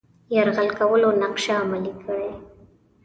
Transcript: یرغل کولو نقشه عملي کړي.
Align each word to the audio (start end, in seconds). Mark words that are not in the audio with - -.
یرغل 0.35 0.69
کولو 0.77 1.09
نقشه 1.21 1.53
عملي 1.63 1.93
کړي. 2.03 2.31